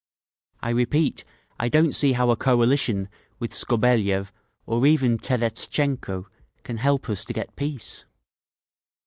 [0.61, 1.23] I repeat,
[1.59, 3.07] I don't see how a coalition
[3.37, 4.31] with Skobeliev,
[4.65, 6.25] or even Terestchenko,
[6.63, 8.05] can help us to get peace!